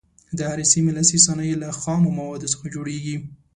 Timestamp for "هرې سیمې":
0.49-0.91